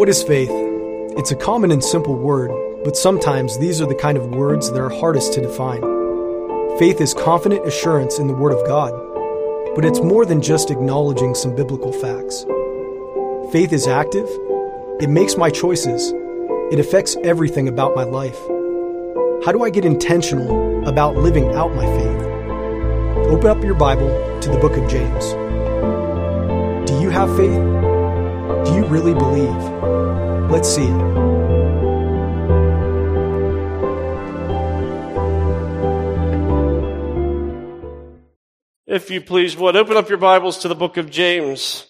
[0.00, 0.48] What is faith?
[1.18, 2.50] It's a common and simple word,
[2.84, 5.82] but sometimes these are the kind of words that are hardest to define.
[6.78, 8.94] Faith is confident assurance in the Word of God,
[9.74, 12.46] but it's more than just acknowledging some biblical facts.
[13.52, 14.26] Faith is active,
[15.02, 16.14] it makes my choices,
[16.72, 18.40] it affects everything about my life.
[19.44, 22.22] How do I get intentional about living out my faith?
[23.28, 24.08] Open up your Bible
[24.40, 25.26] to the book of James.
[26.88, 27.89] Do you have faith?
[28.64, 30.50] Do you really believe?
[30.50, 30.88] Let's see.
[38.86, 41.86] If you please would, open up your Bibles to the book of James.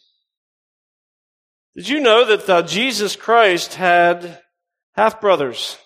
[1.74, 4.40] Did you know that uh, Jesus Christ had
[4.92, 5.78] half brothers?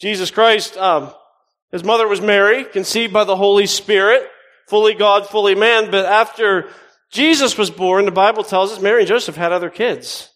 [0.00, 1.12] Jesus Christ, um,
[1.70, 4.26] his mother was Mary, conceived by the Holy Spirit,
[4.68, 6.70] fully God, fully man, but after
[7.10, 10.32] Jesus was born, the Bible tells us Mary and Joseph had other kids.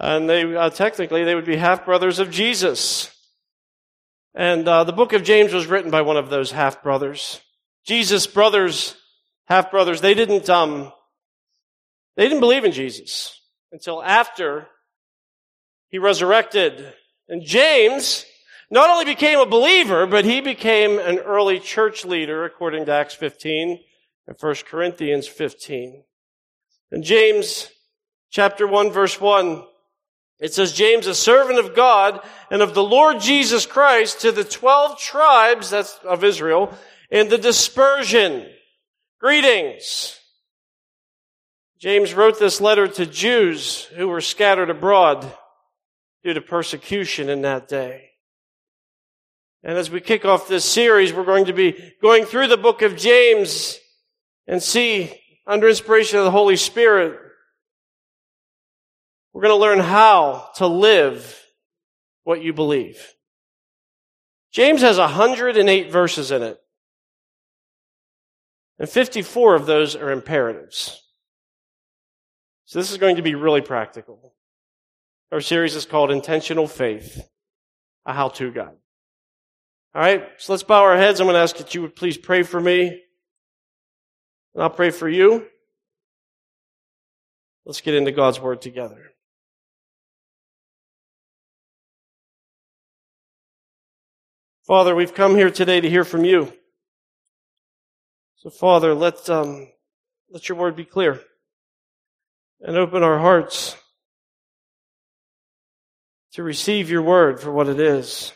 [0.00, 3.14] And they, uh, technically, they would be half brothers of Jesus.
[4.34, 7.40] And uh, the book of James was written by one of those half brothers.
[7.86, 8.96] Jesus' brothers,
[9.46, 10.92] half brothers, they didn't, um,
[12.16, 14.66] they didn't believe in Jesus until after
[15.90, 16.92] he resurrected.
[17.28, 18.24] And James
[18.70, 23.14] not only became a believer, but he became an early church leader according to Acts
[23.14, 23.78] 15
[24.26, 26.02] and 1 Corinthians 15.
[26.90, 27.70] And James
[28.30, 29.64] chapter 1 verse 1
[30.40, 34.44] it says, James, a servant of God and of the Lord Jesus Christ to the
[34.44, 36.76] 12 tribes, that's of Israel,
[37.10, 38.46] in the dispersion.
[39.20, 40.18] Greetings.
[41.78, 45.30] James wrote this letter to Jews who were scattered abroad
[46.22, 48.10] due to persecution in that day.
[49.62, 52.82] And as we kick off this series, we're going to be going through the book
[52.82, 53.78] of James
[54.46, 57.18] and see, under inspiration of the Holy Spirit,
[59.32, 61.42] we're going to learn how to live
[62.22, 63.14] what you believe.
[64.52, 66.58] James has 108 verses in it.
[68.78, 71.02] And 54 of those are imperatives.
[72.64, 74.34] So this is going to be really practical.
[75.30, 77.28] Our series is called Intentional Faith,
[78.06, 78.76] a how-to guide.
[79.94, 81.20] All right, so let's bow our heads.
[81.20, 83.00] I'm going to ask that you would please pray for me.
[84.54, 85.46] And I'll pray for you.
[87.64, 89.14] Let's get into God's Word together.
[94.66, 96.50] Father, we've come here today to hear from you.
[98.36, 99.68] So, Father, let, um,
[100.30, 101.20] let your word be clear
[102.60, 103.76] and open our hearts
[106.32, 108.32] to receive your word for what it is.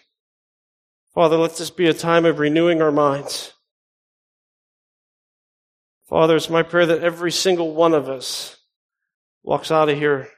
[1.14, 3.54] Father, let this be a time of renewing our minds.
[6.08, 8.56] Father, it's my prayer that every single one of us
[9.42, 10.28] walks out of here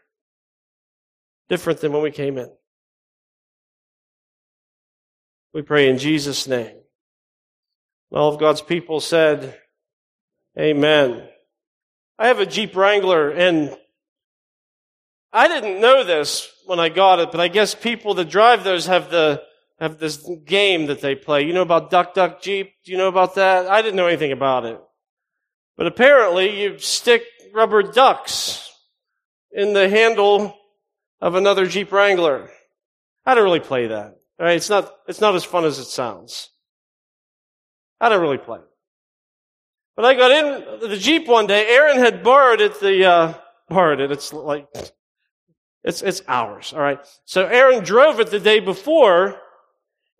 [1.48, 2.50] different than when we came in.
[5.54, 6.76] We pray in Jesus' name.
[8.10, 9.56] All of God's people said,
[10.58, 11.22] Amen.
[12.18, 13.76] I have a Jeep Wrangler and
[15.32, 18.86] I didn't know this when I got it, but I guess people that drive those
[18.86, 19.42] have the
[19.78, 21.42] have this game that they play.
[21.42, 22.72] You know about Duck Duck Jeep?
[22.84, 23.68] Do you know about that?
[23.68, 24.80] I didn't know anything about it.
[25.80, 27.24] But apparently you stick
[27.54, 28.70] rubber ducks
[29.50, 30.54] in the handle
[31.22, 32.50] of another Jeep Wrangler.
[33.24, 34.14] I don't really play that.
[34.38, 36.50] All right, it's not, it's not as fun as it sounds.
[37.98, 38.58] I don't really play.
[39.96, 41.66] But I got in the Jeep one day.
[41.74, 43.34] Erin had borrowed it, the, uh,
[43.70, 44.12] borrowed it.
[44.12, 44.68] It's like,
[45.82, 46.74] it's, it's ours.
[46.74, 47.00] All right.
[47.24, 49.40] So Erin drove it the day before.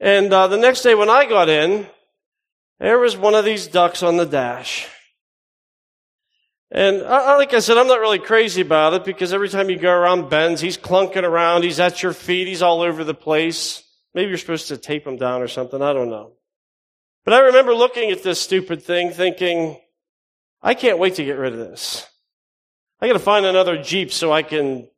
[0.01, 1.87] And, uh, the next day when I got in,
[2.79, 4.89] there was one of these ducks on the dash.
[6.73, 9.77] And uh, like I said, I'm not really crazy about it because every time you
[9.77, 11.65] go around bends, he's clunking around.
[11.65, 12.47] He's at your feet.
[12.47, 13.83] He's all over the place.
[14.15, 15.83] Maybe you're supposed to tape him down or something.
[15.83, 16.33] I don't know.
[17.25, 19.81] But I remember looking at this stupid thing thinking,
[20.63, 22.07] I can't wait to get rid of this.
[23.01, 24.89] I gotta find another Jeep so I can.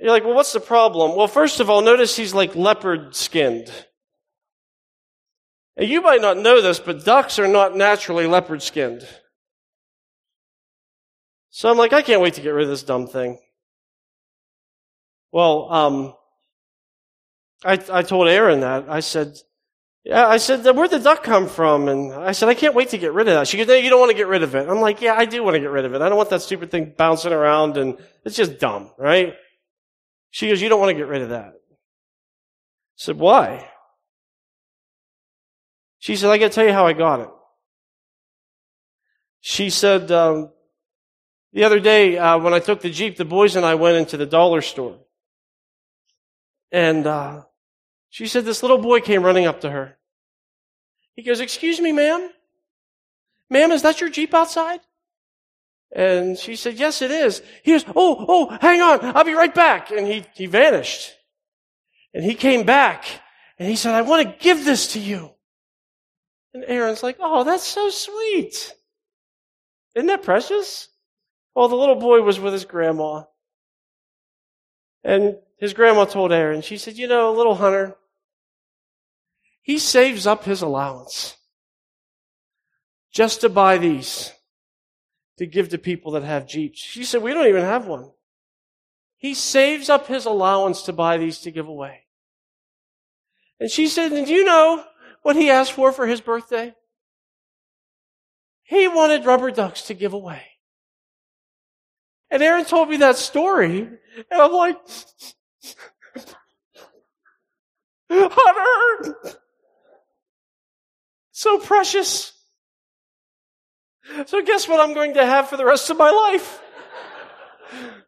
[0.00, 1.16] You're like, well, what's the problem?
[1.16, 3.72] Well, first of all, notice he's like leopard skinned.
[5.76, 9.06] And you might not know this, but ducks are not naturally leopard skinned.
[11.58, 13.36] So I'm like, I can't wait to get rid of this dumb thing.
[15.32, 16.14] Well, um,
[17.64, 18.88] I, I told Erin that.
[18.88, 19.34] I said,
[20.04, 21.88] yeah, I said, where'd the duck come from?
[21.88, 23.48] And I said, I can't wait to get rid of that.
[23.48, 24.68] She goes, no, you don't want to get rid of it.
[24.68, 26.00] I'm like, yeah, I do want to get rid of it.
[26.00, 29.34] I don't want that stupid thing bouncing around and it's just dumb, right?
[30.30, 31.54] She goes, you don't want to get rid of that.
[31.54, 33.68] I said, why?
[35.98, 37.30] She said, I got to tell you how I got it.
[39.40, 40.52] She said, um,
[41.52, 44.16] The other day, uh, when I took the Jeep, the boys and I went into
[44.16, 44.98] the dollar store.
[46.70, 47.44] And uh,
[48.10, 49.96] she said this little boy came running up to her.
[51.16, 52.30] He goes, Excuse me, ma'am?
[53.50, 54.80] Ma'am, is that your Jeep outside?
[55.90, 57.42] And she said, Yes, it is.
[57.62, 59.00] He goes, Oh, oh, hang on.
[59.16, 59.90] I'll be right back.
[59.90, 61.12] And he, he vanished.
[62.12, 63.04] And he came back
[63.58, 65.30] and he said, I want to give this to you.
[66.52, 68.74] And Erin's like, Oh, that's so sweet.
[69.94, 70.88] Isn't that precious?
[71.58, 73.24] Well, the little boy was with his grandma.
[75.02, 77.96] And his grandma told Erin, she said, You know, little Hunter,
[79.60, 81.36] he saves up his allowance
[83.10, 84.32] just to buy these
[85.38, 86.78] to give to people that have Jeeps.
[86.78, 88.12] She said, We don't even have one.
[89.16, 92.04] He saves up his allowance to buy these to give away.
[93.58, 94.84] And she said, And do you know
[95.22, 96.76] what he asked for for his birthday?
[98.62, 100.42] He wanted rubber ducks to give away.
[102.30, 103.98] And Erin told me that story, and
[104.30, 104.76] I'm like,
[108.10, 109.38] Hunter!
[111.32, 112.32] So precious.
[114.26, 116.60] So guess what I'm going to have for the rest of my life?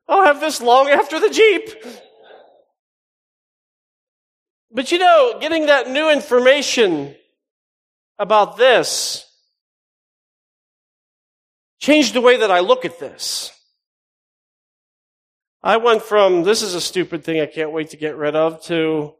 [0.08, 1.70] I'll have this long after the Jeep.
[4.72, 7.14] But you know, getting that new information
[8.18, 9.26] about this
[11.78, 13.52] changed the way that I look at this.
[15.62, 18.62] I went from, this is a stupid thing I can't wait to get rid of,
[18.64, 19.14] to,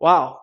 [0.00, 0.40] wow.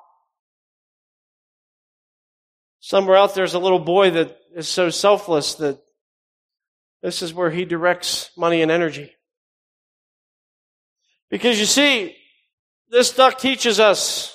[2.80, 5.80] Somewhere out there's a little boy that is so selfless that
[7.02, 9.12] this is where he directs money and energy.
[11.30, 12.16] Because you see,
[12.90, 14.32] this duck teaches us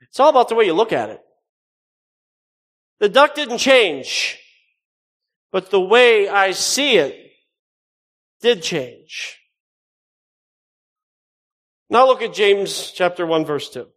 [0.00, 1.20] it's all about the way you look at it.
[3.00, 4.40] The duck didn't change,
[5.52, 7.25] but the way I see it
[8.46, 9.40] did change.
[11.90, 13.88] Now look at James chapter 1 verse 2.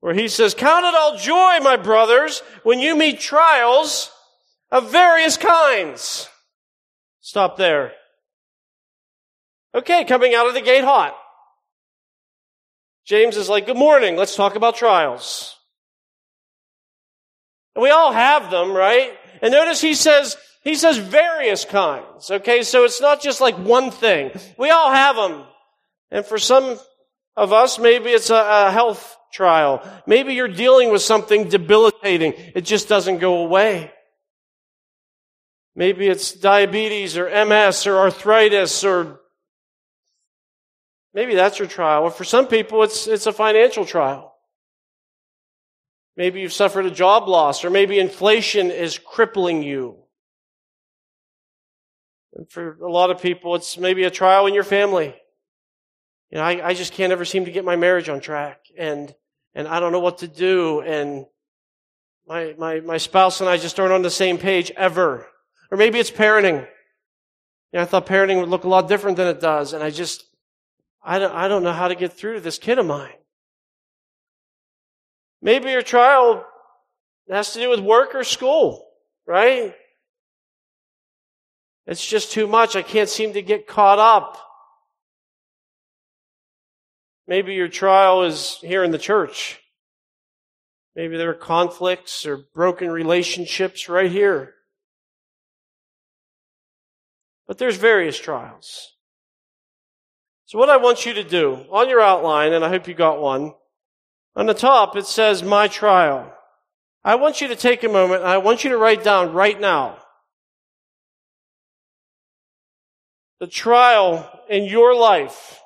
[0.00, 4.10] Where he says, Count it all joy, my brothers, when you meet trials
[4.72, 6.28] of various kinds.
[7.20, 7.92] Stop there.
[9.72, 11.16] Okay, coming out of the gate hot.
[13.04, 15.54] James is like, Good morning, let's talk about trials.
[17.76, 19.12] And we all have them, right?
[19.42, 20.36] And notice he says,
[20.66, 22.28] he says various kinds.
[22.28, 24.32] Okay, so it's not just like one thing.
[24.58, 25.44] We all have them.
[26.10, 26.76] And for some
[27.36, 29.80] of us, maybe it's a, a health trial.
[30.08, 32.34] Maybe you're dealing with something debilitating.
[32.56, 33.92] It just doesn't go away.
[35.76, 39.20] Maybe it's diabetes or MS or arthritis or
[41.14, 42.02] maybe that's your trial.
[42.02, 44.34] Or for some people, it's, it's a financial trial.
[46.16, 49.98] Maybe you've suffered a job loss or maybe inflation is crippling you.
[52.36, 55.14] And for a lot of people, it's maybe a trial in your family.
[56.30, 59.14] You know, I, I just can't ever seem to get my marriage on track and,
[59.54, 61.24] and I don't know what to do and
[62.28, 65.26] my, my, my spouse and I just aren't on the same page ever.
[65.70, 66.60] Or maybe it's parenting.
[66.60, 69.90] You know, I thought parenting would look a lot different than it does and I
[69.90, 70.24] just,
[71.02, 73.14] I don't, I don't know how to get through to this kid of mine.
[75.40, 76.44] Maybe your trial
[77.30, 78.84] has to do with work or school,
[79.26, 79.74] right?
[81.86, 82.74] It's just too much.
[82.74, 84.38] I can't seem to get caught up.
[87.28, 89.60] Maybe your trial is here in the church.
[90.94, 94.54] Maybe there are conflicts or broken relationships right here.
[97.46, 98.92] But there's various trials.
[100.46, 103.20] So what I want you to do on your outline, and I hope you got
[103.20, 103.54] one,
[104.34, 106.32] on the top it says my trial.
[107.04, 109.60] I want you to take a moment and I want you to write down right
[109.60, 109.98] now
[113.40, 115.60] the trial in your life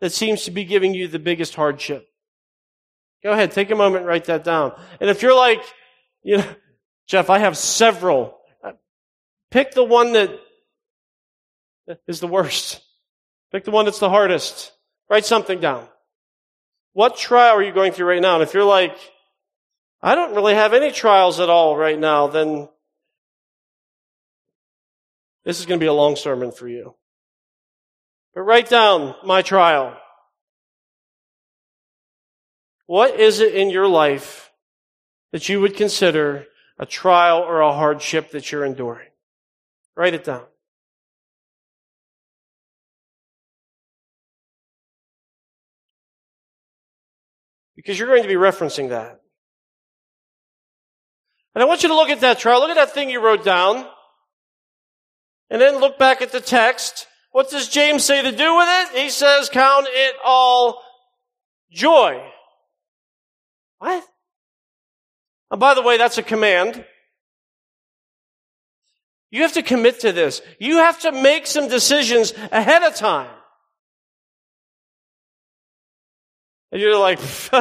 [0.00, 2.08] that seems to be giving you the biggest hardship.
[3.22, 4.78] Go ahead, take a moment write that down.
[5.00, 5.62] And if you're like,
[6.22, 6.46] you know,
[7.06, 8.38] Jeff, I have several.
[8.62, 8.72] Uh,
[9.50, 10.30] pick the one that
[12.06, 12.82] is the worst.
[13.50, 14.72] Pick the one that's the hardest.
[15.08, 15.88] Write something down.
[16.92, 18.34] What trial are you going through right now?
[18.34, 18.96] And if you're like,
[20.02, 22.68] I don't really have any trials at all right now, then
[25.48, 26.94] this is going to be a long sermon for you.
[28.34, 29.96] But write down my trial.
[32.84, 34.52] What is it in your life
[35.32, 36.44] that you would consider
[36.78, 39.08] a trial or a hardship that you're enduring?
[39.96, 40.44] Write it down.
[47.74, 49.22] Because you're going to be referencing that.
[51.54, 52.60] And I want you to look at that trial.
[52.60, 53.86] Look at that thing you wrote down.
[55.50, 57.06] And then look back at the text.
[57.32, 58.98] What does James say to do with it?
[58.98, 60.82] He says, count it all
[61.70, 62.22] joy.
[63.78, 64.04] What?
[65.50, 66.84] And by the way, that's a command.
[69.30, 70.40] You have to commit to this.
[70.58, 73.30] You have to make some decisions ahead of time.
[76.72, 77.18] And you're like,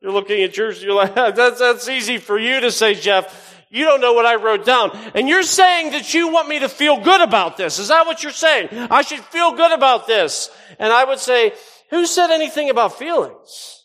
[0.00, 3.55] you're looking at yours, you're like, that's, that's easy for you to say, Jeff.
[3.70, 4.90] You don't know what I wrote down.
[5.14, 7.78] And you're saying that you want me to feel good about this.
[7.78, 8.68] Is that what you're saying?
[8.72, 10.50] I should feel good about this.
[10.78, 11.52] And I would say,
[11.90, 13.84] who said anything about feelings?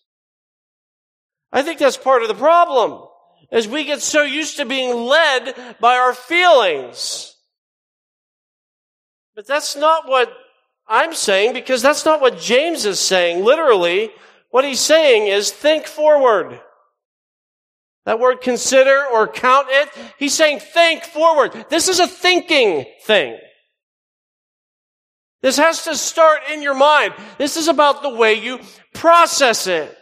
[1.52, 3.08] I think that's part of the problem.
[3.52, 7.36] As we get so used to being led by our feelings.
[9.36, 10.32] But that's not what
[10.88, 13.44] I'm saying because that's not what James is saying.
[13.44, 14.12] Literally,
[14.52, 16.62] what he's saying is think forward.
[18.06, 21.68] That word consider or count it, he's saying think forward.
[21.70, 23.38] This is a thinking thing.
[25.42, 27.14] This has to start in your mind.
[27.38, 28.60] This is about the way you
[28.94, 29.96] process it.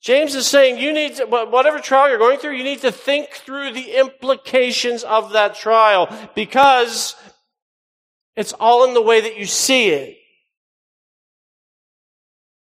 [0.00, 3.30] James is saying you need to, whatever trial you're going through, you need to think
[3.32, 7.16] through the implications of that trial because
[8.34, 10.16] it's all in the way that you see it.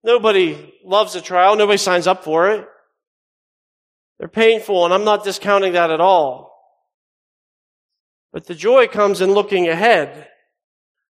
[0.02, 1.56] Nobody loves a trial.
[1.56, 2.66] Nobody signs up for it.
[4.18, 6.50] They're painful, and I'm not discounting that at all.
[8.32, 10.28] But the joy comes in looking ahead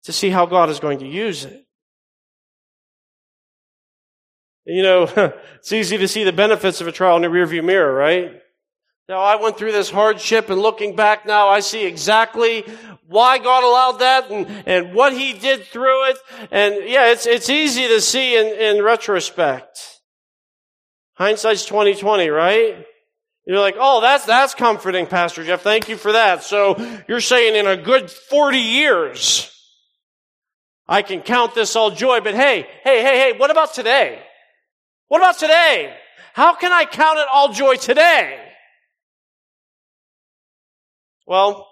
[0.04, 1.66] to see how God is going to use it.
[4.66, 5.04] You know,
[5.56, 8.43] it's easy to see the benefits of a trial in the rearview mirror, right?
[9.10, 12.64] Now I went through this hardship and looking back now, I see exactly
[13.08, 16.18] why God allowed that and, and what He did through it.
[16.52, 20.00] And yeah, it's, it's easy to see in, in retrospect.
[21.16, 22.86] Hindsight's 2020, right?
[23.46, 25.62] You're like, oh, that's, that's comforting, Pastor Jeff.
[25.62, 26.44] Thank you for that.
[26.44, 26.78] So
[27.10, 29.52] you're saying in a good 40 years,
[30.88, 34.22] I can count this all joy, but hey, hey, hey, hey, what about today?
[35.10, 35.94] What about today?
[36.34, 38.53] How can I count it all joy today?
[41.26, 41.68] Well,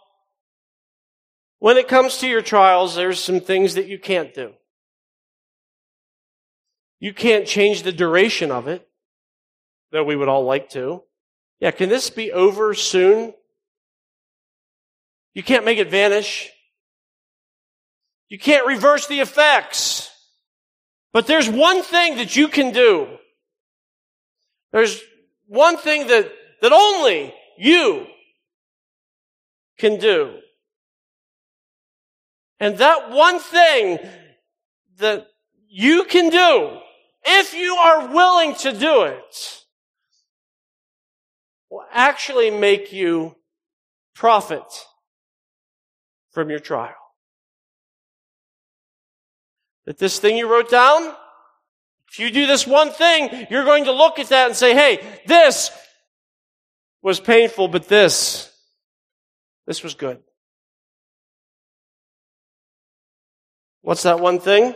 [1.60, 4.53] when it comes to your trials, there's some things that you can't do.
[7.00, 8.88] You can't change the duration of it,
[9.91, 11.03] though we would all like to.
[11.60, 13.34] Yeah, can this be over soon?
[15.34, 16.51] You can't make it vanish.
[18.29, 20.10] You can't reverse the effects.
[21.13, 23.08] But there's one thing that you can do.
[24.72, 25.01] There's
[25.48, 26.31] one thing that,
[26.62, 28.08] that only you
[29.78, 30.38] can do.
[32.60, 34.00] And that one thing
[34.98, 35.28] that
[35.68, 36.78] you can do,
[37.25, 39.63] if you are willing to do it,
[41.70, 43.36] will actually make you
[44.13, 44.63] profit
[46.32, 46.94] from your trial.
[49.86, 51.16] That this thing you wrote down,
[52.12, 55.01] if you do this one thing, you're going to look at that and say, hey,
[55.25, 55.72] this
[57.01, 58.50] was painful, but this,
[59.65, 60.20] this was good.
[63.82, 64.75] What's that one thing?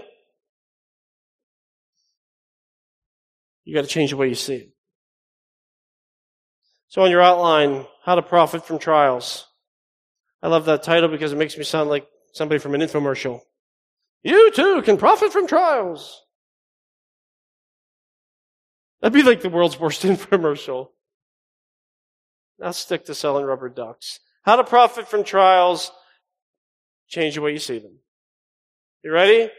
[3.64, 4.70] You got to change the way you see it.
[6.88, 9.48] So on your outline, how to profit from trials.
[10.42, 13.42] I love that title because it makes me sound like somebody from an infomercial.
[14.24, 16.22] You too can profit from trials.
[19.02, 20.90] That'd be like the world's worst infomercial.
[22.60, 24.20] Now stick to selling rubber ducks.
[24.46, 25.92] How to profit from trials.
[27.08, 27.98] Change the way you see them.
[29.04, 29.50] You ready?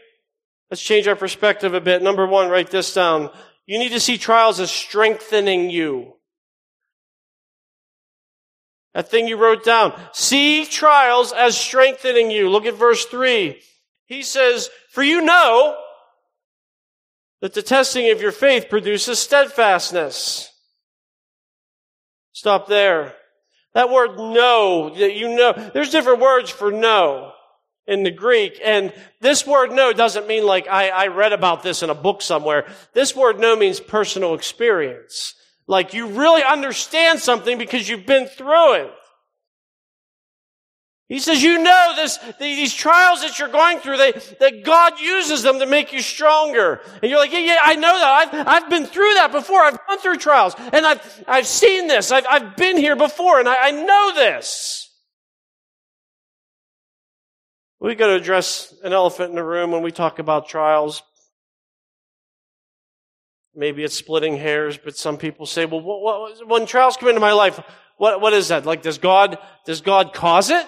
[0.71, 2.01] Let's change our perspective a bit.
[2.01, 3.29] Number one, write this down.
[3.65, 6.13] You need to see trials as strengthening you.
[8.93, 9.93] That thing you wrote down.
[10.13, 12.49] See trials as strengthening you.
[12.49, 13.61] Look at verse three.
[14.05, 15.77] He says, for you know
[17.41, 20.49] that the testing of your faith produces steadfastness.
[22.31, 23.13] Stop there.
[23.77, 27.31] That word know, that you know, there's different words for know
[27.85, 28.59] in the Greek.
[28.65, 28.91] And
[29.21, 32.67] this word know doesn't mean like I, I read about this in a book somewhere.
[32.93, 35.35] This word know means personal experience.
[35.67, 38.91] Like you really understand something because you've been through it.
[41.09, 44.11] He says, you know this, these trials that you're going through, they,
[44.41, 46.81] that God uses them to make you stronger.
[47.01, 48.33] And you're like, yeah, yeah, I know that.
[48.33, 49.61] I've, I've been through that before.
[49.61, 52.11] I've gone through trials and I've, I've seen this.
[52.11, 54.93] I've, I've been here before and I, I know this.
[57.79, 61.03] We got to address an elephant in the room when we talk about trials.
[63.55, 67.21] maybe it's splitting hairs, but some people say, well, what, what, when trials come into
[67.21, 67.61] my life,
[67.95, 68.65] what, what is that?
[68.65, 70.67] Like, does God, does God cause it?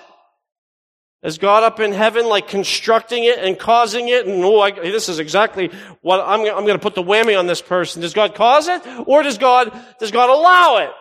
[1.22, 4.26] Is God up in heaven, like constructing it and causing it?
[4.26, 5.70] And oh, I, this is exactly
[6.02, 8.02] what I'm, I'm going to put the whammy on this person.
[8.02, 10.92] Does God cause it, or does God does God allow it?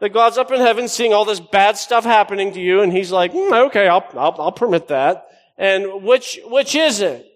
[0.00, 3.12] That God's up in heaven, seeing all this bad stuff happening to you, and He's
[3.12, 5.26] like, mm, okay, I'll, I'll I'll permit that.
[5.56, 7.26] And which which is it?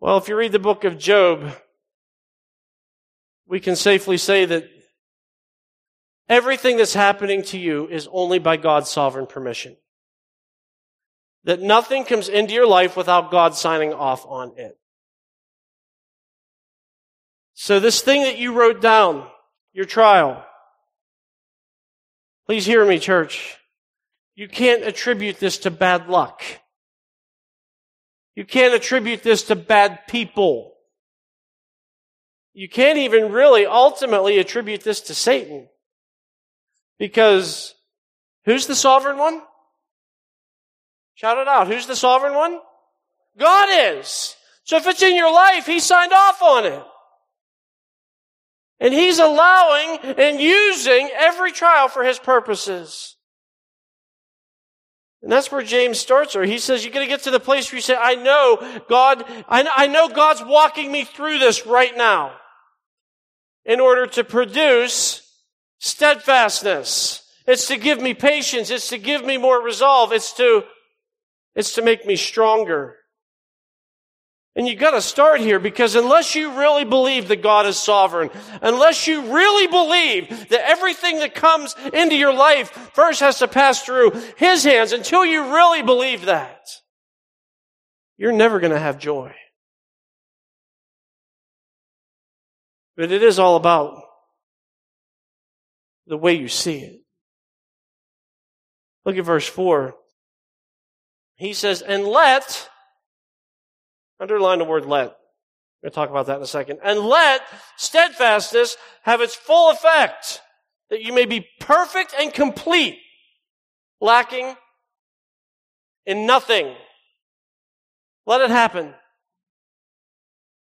[0.00, 1.54] Well, if you read the book of Job,
[3.46, 4.64] we can safely say that
[6.32, 9.76] Everything that's happening to you is only by God's sovereign permission.
[11.44, 14.78] That nothing comes into your life without God signing off on it.
[17.52, 19.26] So this thing that you wrote down,
[19.74, 20.42] your trial,
[22.46, 23.58] please hear me, church.
[24.34, 26.42] You can't attribute this to bad luck.
[28.36, 30.72] You can't attribute this to bad people.
[32.54, 35.68] You can't even really ultimately attribute this to Satan.
[36.98, 37.74] Because
[38.44, 39.42] who's the sovereign one?
[41.14, 41.68] Shout it out.
[41.68, 42.58] Who's the sovereign one?
[43.38, 44.36] God is.
[44.64, 46.82] So if it's in your life, He signed off on it.
[48.80, 53.16] And He's allowing and using every trial for His purposes.
[55.22, 56.42] And that's where James starts her.
[56.42, 59.24] He says, you're going to get to the place where you say, I know God,
[59.48, 62.32] I know God's walking me through this right now
[63.64, 65.21] in order to produce
[65.82, 67.28] steadfastness.
[67.44, 68.70] It's to give me patience.
[68.70, 70.12] It's to give me more resolve.
[70.12, 70.62] It's to,
[71.56, 72.96] it's to make me stronger.
[74.54, 79.08] And you gotta start here because unless you really believe that God is sovereign, unless
[79.08, 84.12] you really believe that everything that comes into your life first has to pass through
[84.36, 86.60] His hands, until you really believe that,
[88.18, 89.34] you're never gonna have joy.
[92.96, 94.01] But it is all about
[96.12, 97.00] the way you see it.
[99.06, 99.94] Look at verse 4.
[101.36, 102.68] He says, and let,
[104.20, 105.06] underline the word let.
[105.06, 106.80] We're going to talk about that in a second.
[106.84, 107.40] And let
[107.78, 110.42] steadfastness have its full effect,
[110.90, 112.98] that you may be perfect and complete,
[113.98, 114.54] lacking
[116.04, 116.74] in nothing.
[118.26, 118.92] Let it happen.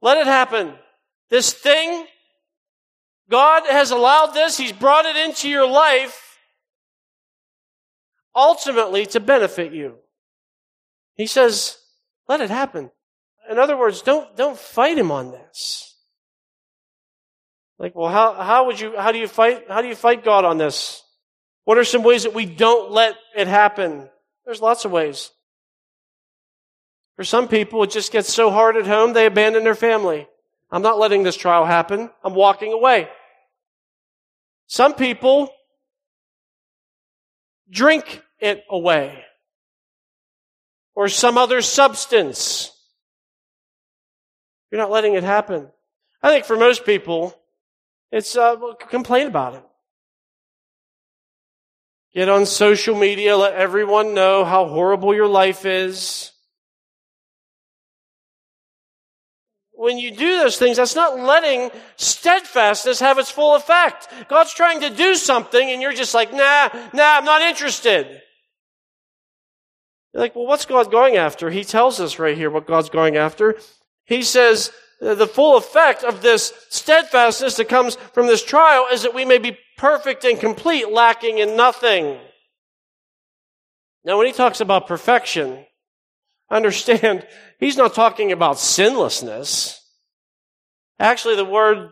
[0.01, 0.75] Let it happen.
[1.31, 2.07] This thing
[3.33, 4.59] God has allowed this.
[4.59, 6.39] He's brought it into your life
[8.35, 9.95] ultimately to benefit you.
[11.15, 11.79] He says,
[12.29, 12.91] let it happen.
[13.51, 15.97] In other words, don't, don't fight him on this.
[17.79, 20.45] Like, well, how, how would you, how do you fight, how do you fight God
[20.45, 21.03] on this?
[21.65, 24.11] What are some ways that we don't let it happen?
[24.45, 25.31] There's lots of ways.
[27.17, 30.29] For some people, it just gets so hard at home, they abandon their family.
[30.71, 32.11] I'm not letting this trial happen.
[32.23, 33.09] I'm walking away.
[34.67, 35.51] Some people
[37.71, 39.25] drink it away
[40.95, 42.71] or some other substance.
[44.71, 45.69] You're not letting it happen.
[46.23, 47.35] I think for most people,
[48.11, 48.57] it's uh,
[48.89, 49.63] complain about it.
[52.15, 56.32] Get on social media, let everyone know how horrible your life is.
[59.83, 64.07] When you do those things, that's not letting steadfastness have its full effect.
[64.29, 68.07] God's trying to do something and you're just like, nah, nah, I'm not interested.
[70.15, 71.51] You're like, well, what's God going after?
[71.51, 73.57] He tells us right here what God's going after.
[74.05, 74.71] He says
[75.05, 79.25] uh, the full effect of this steadfastness that comes from this trial is that we
[79.25, 82.21] may be perfect and complete, lacking in nothing.
[84.05, 85.67] Now, when he talks about perfection,
[86.53, 87.27] understand
[87.59, 89.81] he's not talking about sinlessness.
[90.99, 91.91] Actually, the word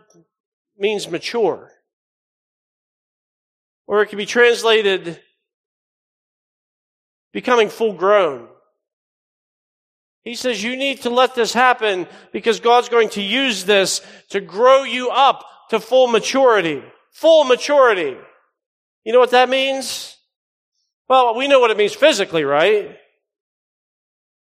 [0.77, 1.71] means mature.
[3.87, 5.19] Or it can be translated
[7.33, 8.47] becoming full grown.
[10.23, 14.39] He says you need to let this happen because God's going to use this to
[14.39, 16.83] grow you up to full maturity.
[17.11, 18.17] Full maturity.
[19.03, 20.15] You know what that means?
[21.09, 22.97] Well, we know what it means physically, right?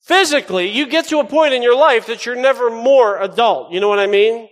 [0.01, 3.73] Physically, you get to a point in your life that you're never more adult.
[3.73, 4.49] You know what I mean?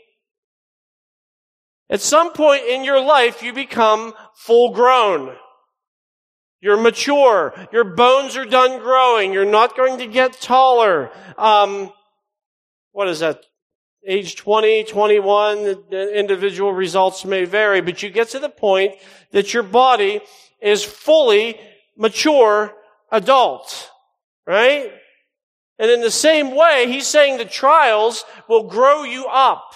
[1.89, 5.37] At some point in your life, you become full grown.
[6.61, 7.55] You're mature.
[7.73, 9.33] Your bones are done growing.
[9.33, 11.11] You're not going to get taller.
[11.39, 11.93] Um,
[12.93, 13.45] what is that?
[14.09, 18.95] Age 20, 21, the individual results may vary, but you get to the point
[19.33, 20.21] that your body
[20.63, 21.59] is fully
[21.97, 22.73] mature
[23.11, 23.91] adult.
[24.47, 24.93] Right?
[25.79, 29.75] And in the same way, he's saying the trials will grow you up.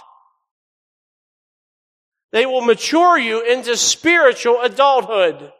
[2.33, 5.53] They will mature you into spiritual adulthood.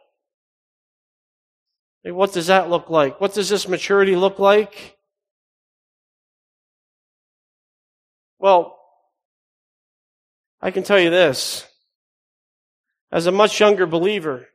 [2.03, 3.21] What does that look like?
[3.21, 4.97] What does this maturity look like?
[8.39, 8.79] Well,
[10.59, 11.67] I can tell you this.
[13.11, 14.47] As a much younger believer,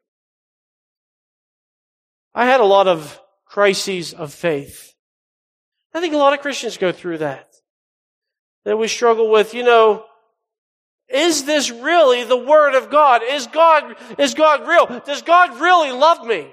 [2.35, 4.96] I had a lot of crises of faith.
[5.97, 7.55] I think a lot of Christians go through that.
[8.67, 10.05] That we struggle with, you know,
[11.09, 13.23] is this really the Word of God?
[13.25, 15.01] Is God, is God real?
[15.07, 16.53] Does God really love me?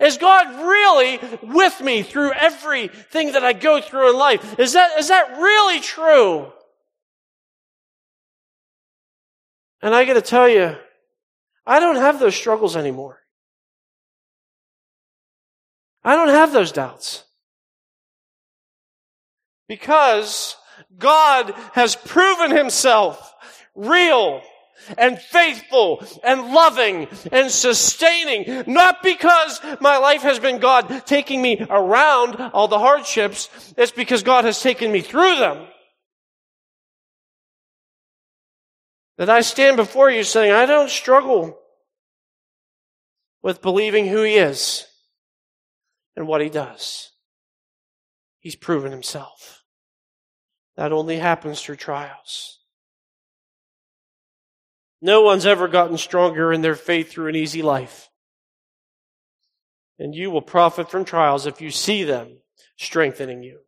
[0.00, 4.58] Is God really with me through everything that I go through in life?
[4.58, 6.52] Is that, is that really true?
[9.82, 10.74] And I gotta tell you,
[11.64, 13.20] I don't have those struggles anymore.
[16.02, 17.22] I don't have those doubts.
[19.68, 20.56] Because
[20.96, 23.34] God has proven himself
[23.74, 24.42] real
[24.96, 28.64] and faithful and loving and sustaining.
[28.66, 33.74] Not because my life has been God taking me around all the hardships.
[33.76, 35.66] It's because God has taken me through them.
[39.18, 41.58] That I stand before you saying, I don't struggle
[43.42, 44.86] with believing who He is
[46.16, 47.10] and what He does.
[48.38, 49.57] He's proven Himself.
[50.78, 52.60] That only happens through trials.
[55.02, 58.08] No one's ever gotten stronger in their faith through an easy life.
[59.98, 62.38] And you will profit from trials if you see them
[62.76, 63.58] strengthening you.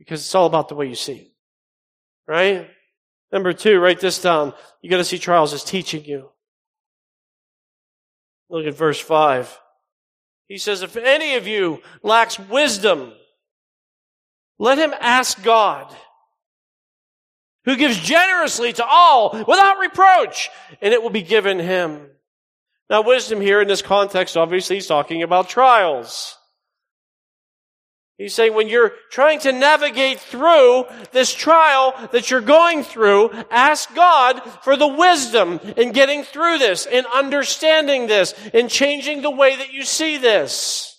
[0.00, 1.30] Because it's all about the way you see.
[2.26, 2.68] Right?
[3.30, 4.52] Number two, write this down.
[4.82, 6.30] You gotta see trials as teaching you.
[8.50, 9.56] Look at verse five.
[10.48, 13.12] He says, if any of you lacks wisdom,
[14.58, 15.94] let him ask God
[17.64, 22.08] who gives generously to all without reproach, and it will be given him.
[22.88, 26.38] Now, wisdom here in this context, obviously, he's talking about trials.
[28.18, 33.94] He's saying when you're trying to navigate through this trial that you're going through, ask
[33.94, 39.56] God for the wisdom in getting through this, in understanding this, in changing the way
[39.56, 40.95] that you see this.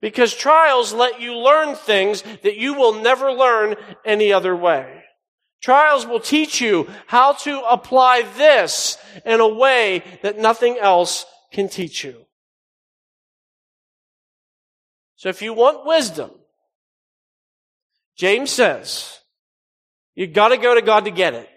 [0.00, 5.04] Because trials let you learn things that you will never learn any other way.
[5.60, 11.68] Trials will teach you how to apply this in a way that nothing else can
[11.68, 12.24] teach you.
[15.16, 16.30] So if you want wisdom,
[18.16, 19.18] James says,
[20.14, 21.48] you've gotta go to God to get it.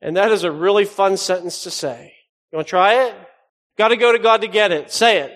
[0.00, 2.14] And that is a really fun sentence to say.
[2.52, 3.14] You wanna try it?
[3.76, 4.92] Gotta go to God to get it.
[4.92, 5.32] Say it.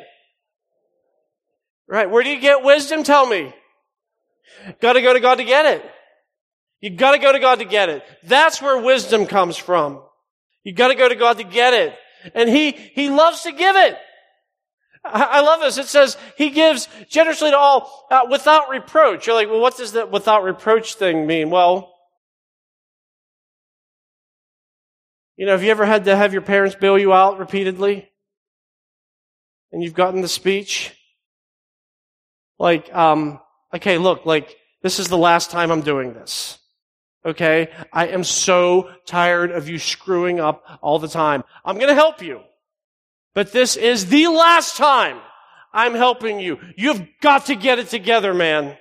[1.88, 2.10] Right.
[2.10, 3.02] Where do you get wisdom?
[3.02, 3.54] Tell me.
[4.80, 5.90] Gotta go to God to get it.
[6.80, 8.02] You gotta go to God to get it.
[8.24, 10.02] That's where wisdom comes from.
[10.64, 11.94] You gotta go to God to get it.
[12.34, 13.96] And He, He loves to give it.
[15.04, 15.78] I, I love this.
[15.78, 19.26] It says He gives generously to all uh, without reproach.
[19.26, 21.50] You're like, well, what does that without reproach thing mean?
[21.50, 21.92] Well,
[25.36, 28.08] you know, have you ever had to have your parents bail you out repeatedly?
[29.70, 30.92] And you've gotten the speech?
[32.58, 33.40] Like, um,
[33.74, 36.58] okay, look, like, this is the last time I'm doing this.
[37.24, 37.68] Okay?
[37.92, 41.42] I am so tired of you screwing up all the time.
[41.64, 42.40] I'm gonna help you.
[43.34, 45.18] But this is the last time
[45.72, 46.58] I'm helping you.
[46.76, 48.78] You've got to get it together, man.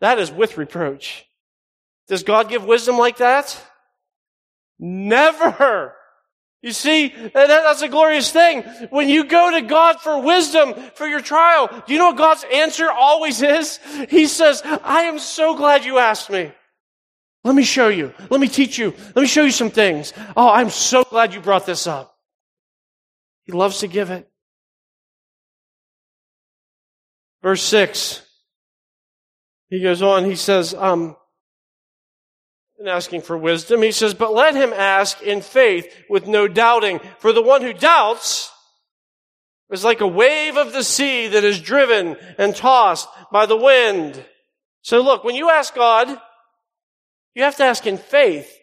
[0.00, 1.26] That is with reproach.
[2.08, 3.60] Does God give wisdom like that?
[4.78, 5.94] Never.
[6.62, 8.62] You see, that's a glorious thing.
[8.90, 12.44] When you go to God for wisdom for your trial, do you know what God's
[12.52, 13.78] answer always is?
[14.08, 16.50] He says, I am so glad you asked me.
[17.44, 18.12] Let me show you.
[18.30, 18.92] Let me teach you.
[19.14, 20.12] Let me show you some things.
[20.36, 22.16] Oh, I'm so glad you brought this up.
[23.44, 24.28] He loves to give it.
[27.42, 28.22] Verse 6.
[29.68, 31.16] He goes on, he says, um,
[32.78, 37.00] in asking for wisdom, he says, but let him ask in faith with no doubting.
[37.18, 38.52] For the one who doubts
[39.70, 44.24] is like a wave of the sea that is driven and tossed by the wind.
[44.82, 46.08] So look, when you ask God,
[47.34, 48.55] you have to ask in faith.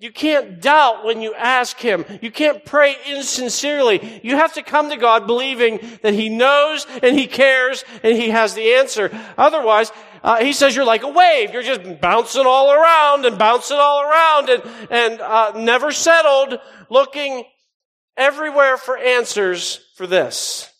[0.00, 2.04] You can't doubt when you ask Him.
[2.22, 4.20] You can't pray insincerely.
[4.22, 8.30] You have to come to God believing that He knows and He cares and He
[8.30, 9.10] has the answer.
[9.36, 9.90] Otherwise,
[10.22, 11.52] uh, He says you're like a wave.
[11.52, 17.44] You're just bouncing all around and bouncing all around and, and uh, never settled, looking
[18.16, 20.70] everywhere for answers for this.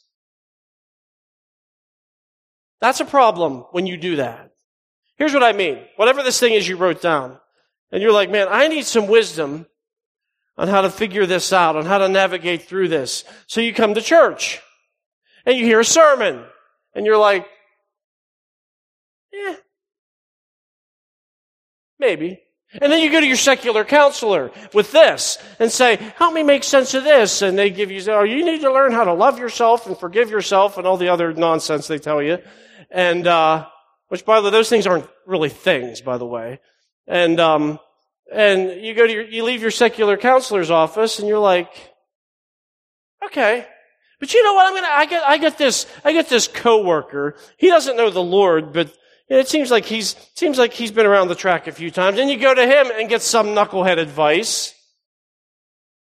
[2.81, 4.53] That's a problem when you do that.
[5.17, 5.81] Here's what I mean.
[5.97, 7.41] Whatever this thing is you wrote down,
[7.91, 9.67] and you're like, man, I need some wisdom
[10.57, 13.25] on how to figure this out, on how to navigate through this.
[13.47, 14.61] So you come to church
[15.47, 16.45] and you hear a sermon
[16.95, 17.47] and you're like,
[19.33, 19.57] yeah,
[21.99, 22.41] maybe.
[22.73, 26.65] And then you go to your secular counselor with this and say, help me make
[26.65, 27.41] sense of this.
[27.41, 30.29] And they give you, oh, you need to learn how to love yourself and forgive
[30.29, 32.39] yourself and all the other nonsense they tell you.
[32.91, 33.67] And, uh,
[34.09, 36.61] which by the way, those things aren't really things, by the way.
[37.09, 37.81] And, um,
[38.31, 41.71] and you go to your, you leave your secular counselor's office and you're like,
[43.25, 43.67] okay.
[44.21, 44.67] But you know what?
[44.67, 47.37] I'm gonna, I get, I get this, I get this coworker.
[47.57, 48.93] He doesn't know the Lord, but
[49.29, 52.19] it seems like he's, seems like he's been around the track a few times.
[52.19, 54.75] And you go to him and get some knucklehead advice.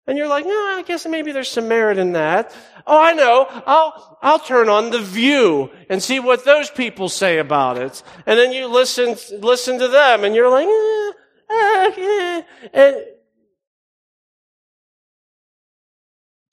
[0.07, 2.55] And you're like, no, I guess maybe there's some merit in that.
[2.85, 3.47] Oh, I know.
[3.65, 8.03] I'll, I'll turn on the view and see what those people say about it.
[8.27, 11.11] And then you listen, listen to them and you're like, eh,
[11.49, 12.41] eh, eh.
[12.73, 13.05] And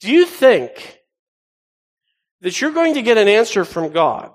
[0.01, 1.01] do you think
[2.41, 4.33] that you're going to get an answer from God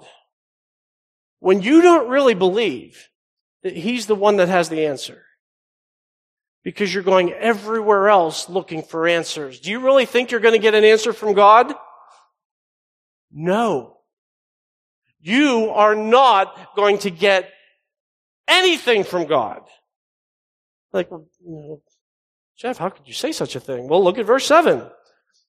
[1.39, 3.09] when you don't really believe
[3.63, 5.23] that He's the one that has the answer?
[6.67, 9.61] Because you're going everywhere else looking for answers.
[9.61, 11.73] Do you really think you're going to get an answer from God?
[13.31, 13.99] No.
[15.21, 17.49] You are not going to get
[18.49, 19.61] anything from God.
[20.91, 21.09] Like,
[22.57, 23.87] Jeff, how could you say such a thing?
[23.87, 24.83] Well, look at verse 7.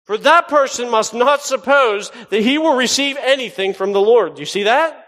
[0.04, 4.36] For that person must not suppose that he will receive anything from the Lord.
[4.36, 5.04] Do you see that?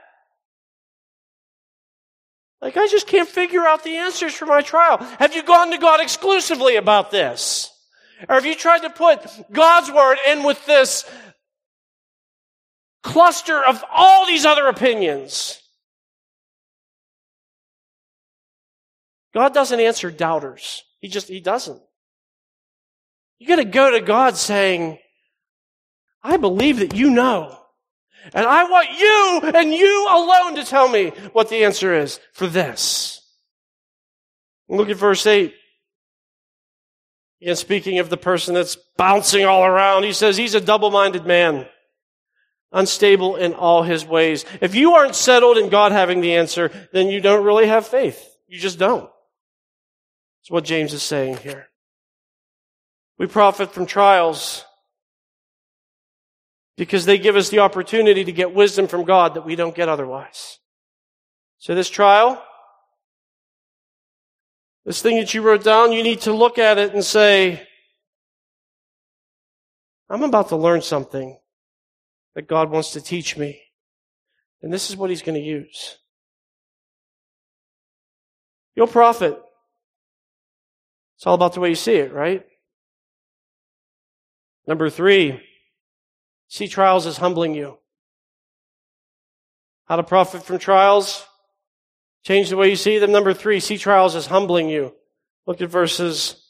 [2.62, 4.98] Like, I just can't figure out the answers for my trial.
[5.18, 7.70] Have you gone to God exclusively about this?
[8.28, 9.20] Or have you tried to put
[9.50, 11.08] God's word in with this
[13.02, 15.58] cluster of all these other opinions?
[19.32, 20.82] God doesn't answer doubters.
[21.00, 21.80] He just, He doesn't.
[23.38, 24.98] You gotta go to God saying,
[26.22, 27.59] I believe that you know.
[28.34, 32.46] And I want you and you alone to tell me what the answer is for
[32.46, 33.20] this.
[34.68, 35.54] Look at verse 8.
[37.42, 41.66] Again, speaking of the person that's bouncing all around, he says he's a double-minded man,
[42.70, 44.44] unstable in all his ways.
[44.60, 48.36] If you aren't settled in God having the answer, then you don't really have faith.
[48.46, 49.08] You just don't.
[50.40, 51.68] That's what James is saying here.
[53.18, 54.64] We profit from trials
[56.80, 59.90] because they give us the opportunity to get wisdom from God that we don't get
[59.90, 60.60] otherwise.
[61.58, 62.42] So this trial,
[64.86, 67.68] this thing that you wrote down, you need to look at it and say,
[70.08, 71.38] I'm about to learn something
[72.34, 73.60] that God wants to teach me.
[74.62, 75.98] And this is what He's going to use.
[78.74, 79.38] You'll profit.
[81.18, 82.46] It's all about the way you see it, right?
[84.66, 85.42] Number three,
[86.50, 87.78] See trials as humbling you.
[89.86, 91.24] How to profit from trials?
[92.24, 93.12] Change the way you see them.
[93.12, 94.92] Number three, see trials as humbling you.
[95.46, 96.44] Look at verses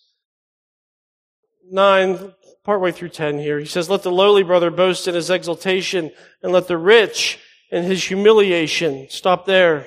[1.71, 2.33] 9,
[2.65, 3.59] partway through 10 here.
[3.59, 6.11] He says, Let the lowly brother boast in his exaltation,
[6.43, 7.39] and let the rich
[7.71, 9.07] in his humiliation.
[9.11, 9.87] Stop there.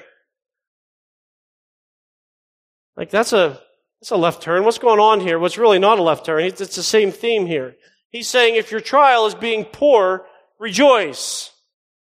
[2.96, 3.60] Like that's a,
[4.00, 4.64] that's a left turn.
[4.64, 5.40] What's going on here?
[5.40, 6.44] What's really not a left turn?
[6.44, 7.76] It's, it's the same theme here.
[8.14, 10.28] He's saying if your trial is being poor,
[10.60, 11.52] rejoice.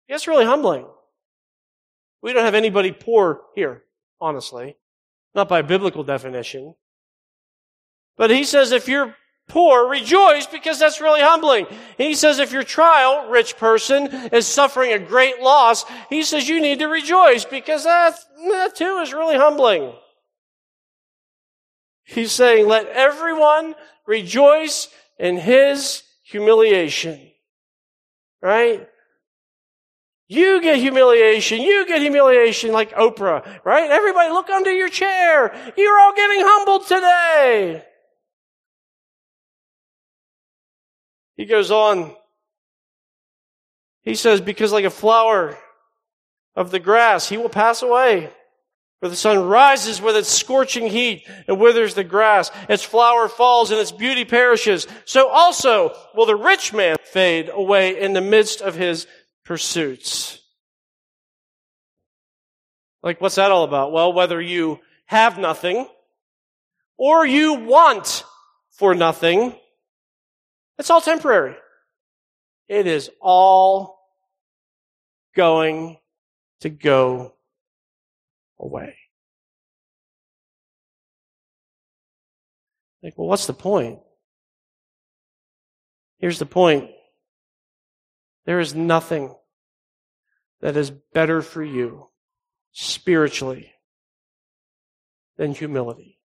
[0.09, 0.87] That's really humbling.
[2.23, 3.83] We don't have anybody poor here,
[4.19, 4.75] honestly.
[5.35, 6.73] Not by biblical definition.
[8.17, 9.15] But he says if you're
[9.47, 11.67] poor, rejoice because that's really humbling.
[11.67, 16.49] And he says if your trial, rich person, is suffering a great loss, he says
[16.49, 18.15] you need to rejoice because that,
[18.49, 19.93] that too is really humbling.
[22.03, 23.75] He's saying let everyone
[24.07, 24.87] rejoice
[25.19, 27.19] in his humiliation.
[28.41, 28.87] Right?
[30.27, 31.61] You get humiliation.
[31.61, 33.89] You get humiliation like Oprah, right?
[33.89, 35.53] Everybody look under your chair.
[35.75, 37.83] You're all getting humbled today.
[41.35, 42.15] He goes on.
[44.03, 45.57] He says, because like a flower
[46.55, 48.29] of the grass, he will pass away.
[48.99, 52.51] For the sun rises with its scorching heat and withers the grass.
[52.67, 54.87] Its flower falls and its beauty perishes.
[55.05, 59.07] So also will the rich man fade away in the midst of his
[59.45, 60.41] pursuits.
[63.01, 63.93] Like, what's that all about?
[63.93, 65.87] Well, whether you have nothing
[66.97, 68.25] or you want
[68.71, 69.55] for nothing,
[70.77, 71.55] it's all temporary.
[72.67, 73.97] It is all
[75.35, 75.97] going
[76.59, 77.33] to go
[78.59, 78.95] away.
[83.01, 83.99] Like, well, what's the point?
[86.17, 86.89] Here's the point.
[88.45, 89.35] There is nothing
[90.61, 92.07] that is better for you
[92.71, 93.71] spiritually
[95.37, 96.19] than humility.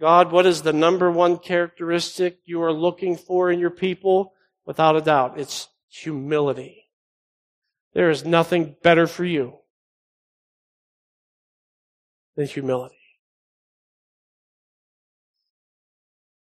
[0.00, 4.32] God, what is the number one characteristic you are looking for in your people?
[4.66, 6.81] Without a doubt, it's humility.
[7.94, 9.58] There is nothing better for you
[12.36, 12.96] than humility.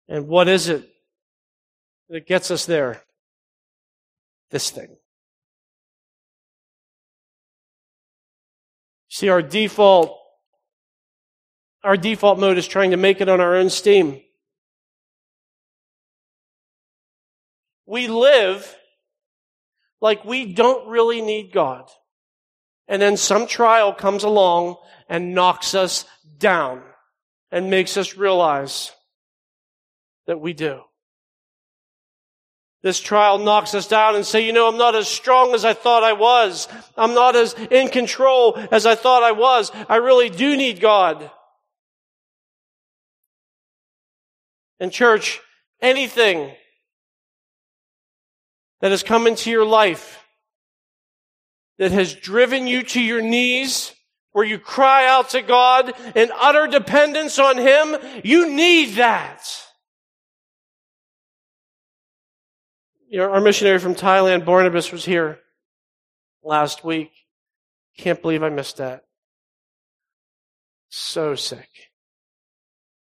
[0.08, 0.88] And what is it
[2.08, 3.02] that gets us there?
[4.50, 4.96] This thing.
[9.08, 10.18] See, our default,
[11.82, 14.20] our default mode is trying to make it on our own steam.
[17.86, 18.76] We live
[20.04, 21.88] like we don't really need God.
[22.86, 24.76] And then some trial comes along
[25.08, 26.04] and knocks us
[26.36, 26.82] down
[27.50, 28.92] and makes us realize
[30.26, 30.82] that we do.
[32.82, 35.72] This trial knocks us down and say, you know, I'm not as strong as I
[35.72, 36.68] thought I was.
[36.98, 39.72] I'm not as in control as I thought I was.
[39.88, 41.30] I really do need God.
[44.78, 45.40] And church,
[45.80, 46.54] anything
[48.84, 50.22] that has come into your life
[51.78, 53.94] that has driven you to your knees,
[54.32, 59.42] where you cry out to God in utter dependence on Him, you need that.
[63.08, 65.38] You know, our missionary from Thailand, Barnabas, was here
[66.42, 67.10] last week.
[67.96, 69.04] Can't believe I missed that.
[70.90, 71.70] So sick.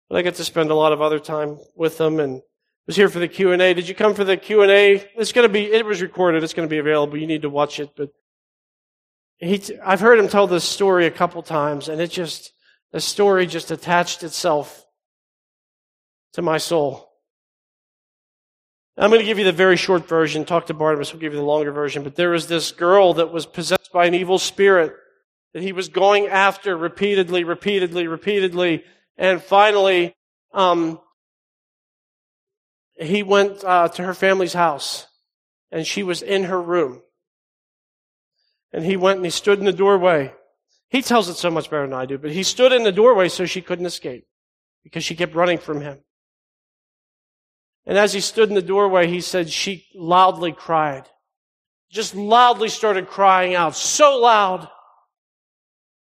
[0.08, 2.42] But I get to spend a lot of other time with them and
[2.87, 3.75] was here for the Q&A.
[3.75, 5.09] Did you come for the Q&A?
[5.16, 6.42] It's going to be, it was recorded.
[6.42, 7.16] It's going to be available.
[7.16, 7.90] You need to watch it.
[7.97, 8.11] But
[9.38, 12.53] he, I've heard him tell this story a couple times and it just,
[12.92, 14.87] the story just attached itself
[16.35, 17.11] to my soul.
[18.97, 20.44] I'm going to give you the very short version.
[20.44, 21.12] Talk to Barnabas.
[21.12, 22.05] We'll give you the longer version.
[22.05, 24.94] But there was this girl that was possessed by an evil spirit
[25.53, 28.85] that he was going after repeatedly, repeatedly, repeatedly.
[29.16, 30.14] And finally,
[30.53, 31.01] um,
[32.96, 35.07] he went uh, to her family's house
[35.70, 37.02] and she was in her room.
[38.72, 40.33] And he went and he stood in the doorway.
[40.88, 43.28] He tells it so much better than I do, but he stood in the doorway
[43.28, 44.26] so she couldn't escape
[44.83, 45.98] because she kept running from him.
[47.87, 51.09] And as he stood in the doorway, he said she loudly cried.
[51.90, 54.68] Just loudly started crying out, so loud.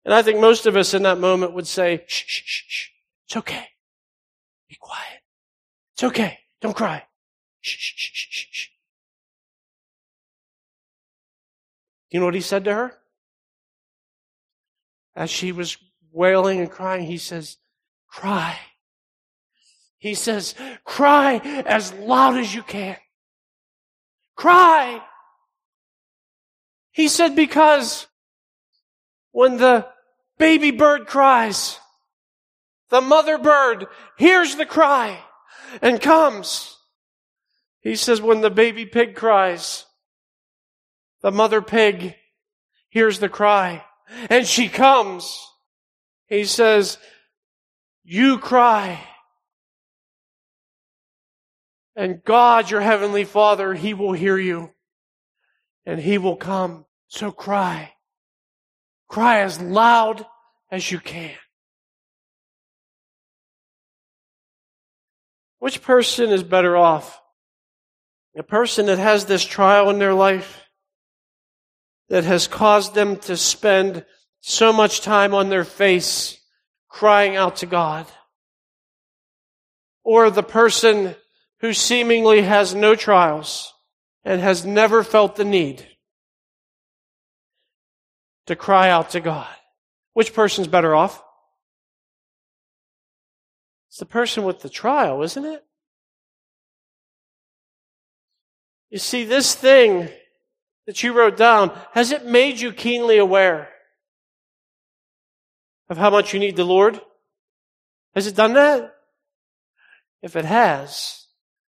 [0.05, 2.87] And I think most of us in that moment would say, shh, shh, shh, shh.
[3.27, 3.69] It's okay.
[4.69, 5.21] Be quiet.
[5.95, 6.39] It's okay.
[6.61, 7.05] Don't cry.
[7.61, 8.69] Shh, shh, shh, shh, shh.
[12.11, 12.95] You know what he said to her?
[15.15, 15.77] As she was
[16.13, 17.59] wailing and crying, he says,
[18.09, 18.59] cry.
[19.99, 22.97] He says, cry as loud as you can.
[24.37, 25.03] Cry.
[26.93, 28.07] He said, because
[29.33, 29.87] when the
[30.39, 31.79] baby bird cries,
[32.91, 35.19] the mother bird hears the cry
[35.83, 36.77] and comes.
[37.81, 39.87] He says, when the baby pig cries,
[41.23, 42.15] the mother pig
[42.89, 43.85] hears the cry
[44.31, 45.47] and she comes.
[46.27, 46.99] He says,
[48.05, 49.01] you cry
[51.97, 54.71] and God, your heavenly Father, He will hear you
[55.85, 56.85] and He will come.
[57.09, 57.93] So cry.
[59.09, 60.27] Cry as loud
[60.71, 61.35] as you can.
[65.59, 67.21] Which person is better off?
[68.37, 70.65] A person that has this trial in their life
[72.09, 74.05] that has caused them to spend
[74.41, 76.39] so much time on their face
[76.89, 78.07] crying out to God.
[80.05, 81.17] Or the person
[81.61, 83.75] who seemingly has no trials
[84.25, 85.85] and has never felt the need
[88.47, 89.49] to cry out to God.
[90.15, 91.23] Which person's better off?
[93.89, 95.65] It's the person with the trial, isn't it?
[98.91, 100.09] You see, this thing
[100.87, 103.69] that you wrote down, has it made you keenly aware
[105.91, 107.01] of how much you need the Lord?
[108.15, 108.95] Has it done that?
[110.23, 111.27] If it has,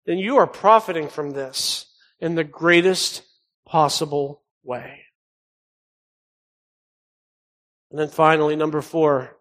[0.06, 1.86] then you are profiting from this
[2.18, 3.22] in the greatest
[3.66, 5.00] possible way.
[7.90, 9.36] And then finally, number four,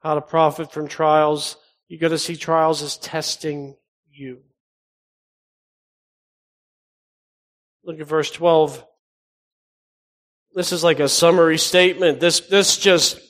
[0.00, 1.56] how to profit from trials.
[1.88, 3.76] You got to see trials as testing
[4.10, 4.40] you.
[7.84, 8.84] Look at verse 12.
[10.54, 12.18] This is like a summary statement.
[12.18, 13.20] This, this just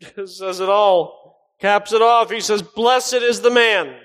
[0.26, 2.30] says it all, caps it off.
[2.30, 3.96] He says, Blessed is the man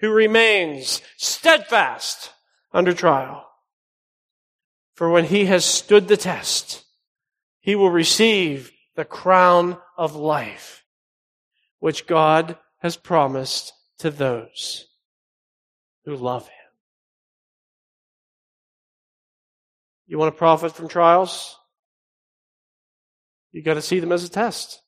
[0.00, 2.32] who remains steadfast
[2.72, 3.46] under trial.
[4.94, 6.84] For when he has stood the test,
[7.60, 10.84] he will receive the crown of life,
[11.78, 14.86] which God has promised to those
[16.04, 16.52] who love him.
[20.06, 21.58] You want to profit from trials?
[23.52, 24.80] You got to see them as a test.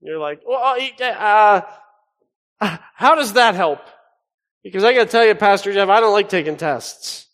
[0.00, 1.60] You're like, well, uh,
[2.94, 3.80] how does that help?
[4.64, 7.26] Because I got to tell you, Pastor Jeff, I don't like taking tests.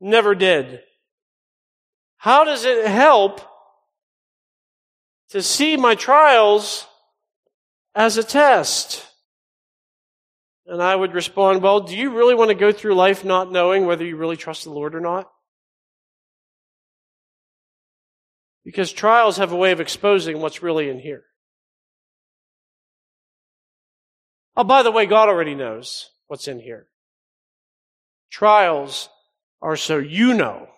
[0.00, 0.80] Never did.
[2.16, 3.40] How does it help
[5.30, 6.86] to see my trials
[7.94, 9.06] as a test?
[10.66, 13.86] And I would respond, well, do you really want to go through life not knowing
[13.86, 15.28] whether you really trust the Lord or not?
[18.64, 21.24] Because trials have a way of exposing what's really in here.
[24.56, 26.86] Oh, by the way, God already knows what's in here.
[28.30, 29.08] Trials
[29.62, 30.68] are so you know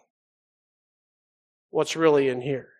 [1.71, 2.72] what's really in here.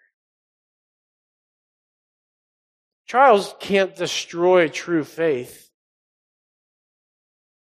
[3.13, 5.69] Trials can't destroy true faith.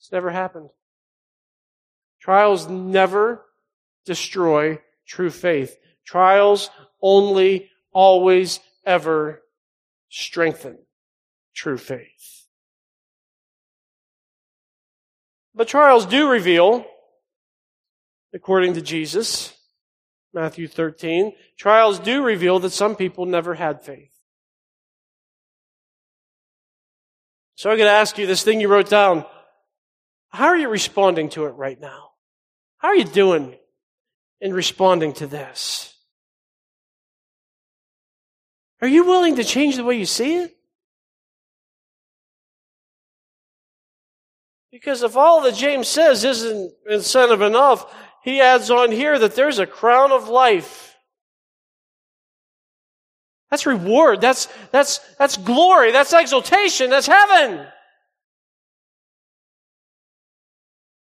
[0.01, 0.71] It's never happened.
[2.21, 3.45] Trials never
[4.05, 5.77] destroy true faith.
[6.05, 6.69] Trials
[7.01, 9.45] only, always, ever
[10.09, 10.79] strengthen
[11.55, 12.49] true faith.
[15.55, 16.85] But trials do reveal,
[18.35, 19.57] according to Jesus,
[20.35, 24.16] Matthew 13, trials do reveal that some people never had faith.
[27.57, 29.25] So I'm going to ask you this thing you wrote down.
[30.29, 32.11] How are you responding to it right now?
[32.79, 33.57] How are you doing
[34.41, 35.95] in responding to this?
[38.83, 40.55] Are you willing to change the way you see it?
[44.71, 47.91] Because if all that James says isn't incentive enough,
[48.23, 50.86] he adds on here that there's a crown of life.
[53.51, 54.21] That's reward.
[54.21, 55.93] That's, that's, that's glory.
[55.93, 56.91] That's exaltation.
[56.91, 57.67] That's heaven.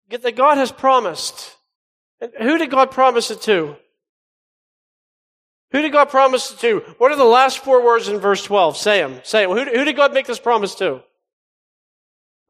[0.10, 1.56] Get that God has promised.
[2.22, 3.76] And who did God promise it to?
[5.72, 6.80] Who did God promise it to?
[6.98, 8.78] What are the last four words in verse 12?
[8.78, 9.20] Say them.
[9.24, 9.58] Say them.
[9.58, 11.02] Who, who did God make this promise to?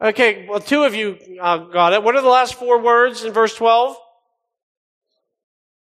[0.02, 2.04] Okay, well, two of you uh, got it.
[2.04, 3.96] What are the last four words in verse 12?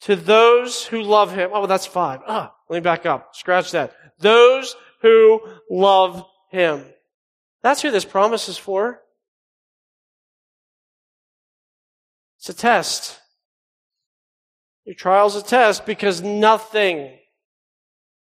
[0.02, 1.50] To those who love him.
[1.52, 2.20] Oh, that's five.
[2.26, 3.34] Ah, let me back up.
[3.34, 3.94] Scratch that.
[4.18, 5.40] Those who
[5.70, 6.84] love him.
[7.62, 9.00] That's who this promise is for.
[12.38, 13.18] It's a test.
[14.84, 17.18] Your trial's a test because nothing,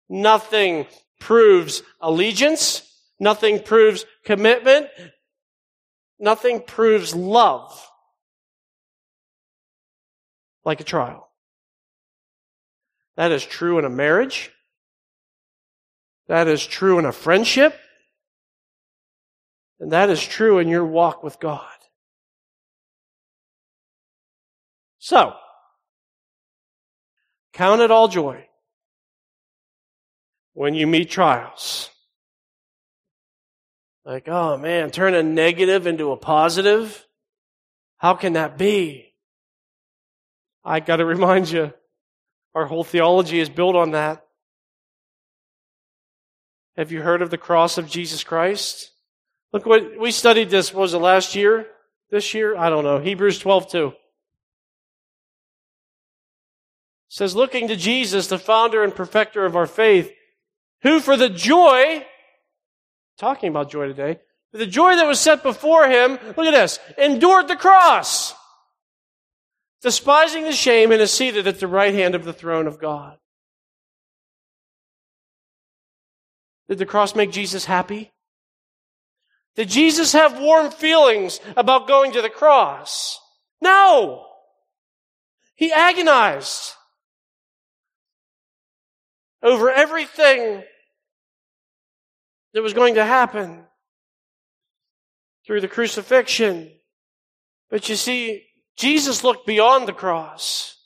[0.10, 0.88] nothing
[1.20, 2.82] proves allegiance.
[3.20, 4.88] Nothing proves commitment.
[6.20, 7.88] Nothing proves love
[10.64, 11.25] like a trial.
[13.18, 14.52] That is true in a marriage.
[16.28, 17.80] That is true in a friendship.
[19.80, 21.62] And that is true in your walk with God.
[25.00, 25.34] So,
[27.54, 28.48] count it all joy
[30.54, 31.92] when you meet trials.
[34.04, 37.06] Like, oh man, turn a negative into a positive?
[37.98, 39.14] How can that be?
[40.64, 41.74] I got to remind you,
[42.56, 44.26] our whole theology is built on that.
[46.78, 48.92] Have you heard of the cross of Jesus Christ?
[49.54, 51.68] Look what we studied this, was it last year?
[52.10, 52.58] This year?
[52.58, 53.00] I don't know.
[53.00, 53.94] Hebrews 12 2.
[57.08, 60.12] says, looking to Jesus, the founder and perfecter of our faith,
[60.82, 62.06] who for the joy
[63.18, 64.20] talking about joy today.
[64.52, 68.34] The joy that was set before him, look at this, endured the cross,
[69.82, 73.18] despising the shame, and is seated at the right hand of the throne of God.
[76.68, 78.12] Did the cross make Jesus happy?
[79.56, 83.20] Did Jesus have warm feelings about going to the cross?
[83.62, 84.26] No!
[85.56, 86.74] He agonized
[89.42, 90.64] over everything
[92.54, 93.66] that was going to happen
[95.46, 96.72] through the crucifixion.
[97.70, 98.44] But you see,
[98.76, 100.78] Jesus looked beyond the cross.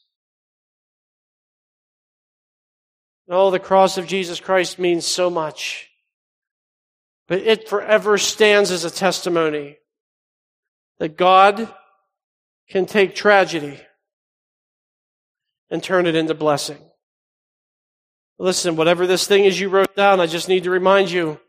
[3.28, 5.90] Oh, the cross of Jesus Christ means so much.
[7.28, 9.78] But it forever stands as a testimony
[10.98, 11.72] that God
[12.70, 13.80] can take tragedy
[15.70, 16.80] and turn it into blessing.
[18.40, 21.40] Listen, whatever this thing is you wrote down, I just need to remind you,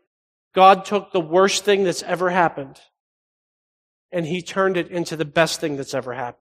[0.53, 2.79] God took the worst thing that's ever happened
[4.11, 6.41] and he turned it into the best thing that's ever happened.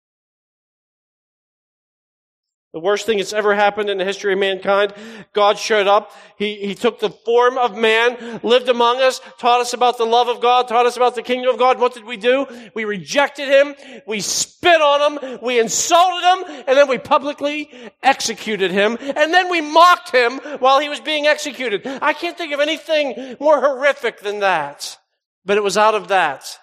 [2.73, 4.93] The worst thing that's ever happened in the history of mankind.
[5.33, 6.13] God showed up.
[6.37, 10.29] He, he took the form of man, lived among us, taught us about the love
[10.29, 11.79] of God, taught us about the kingdom of God.
[11.79, 12.45] What did we do?
[12.73, 13.75] We rejected him.
[14.07, 15.39] We spit on him.
[15.41, 16.63] We insulted him.
[16.65, 17.69] And then we publicly
[18.01, 18.97] executed him.
[19.01, 21.85] And then we mocked him while he was being executed.
[21.85, 24.97] I can't think of anything more horrific than that.
[25.43, 26.57] But it was out of that,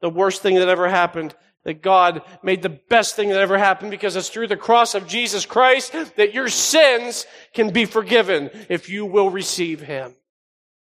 [0.00, 1.34] the worst thing that ever happened,
[1.64, 5.08] that God made the best thing that ever happened because it's through the cross of
[5.08, 10.14] Jesus Christ that your sins can be forgiven if you will receive Him.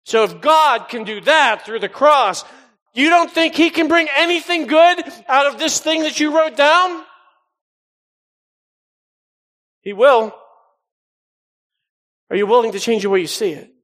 [0.03, 2.43] So if God can do that through the cross,
[2.93, 6.57] you don't think He can bring anything good out of this thing that you wrote
[6.57, 7.03] down?
[9.81, 10.35] He will.
[12.29, 13.74] Are you willing to change the way you see it?